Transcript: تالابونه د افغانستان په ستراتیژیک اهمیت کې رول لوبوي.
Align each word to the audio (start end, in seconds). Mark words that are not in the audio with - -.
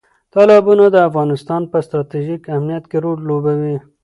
تالابونه 0.33 0.85
د 0.91 0.97
افغانستان 1.09 1.61
په 1.71 1.77
ستراتیژیک 1.85 2.41
اهمیت 2.53 2.83
کې 2.91 2.97
رول 3.05 3.19
لوبوي. 3.29 3.77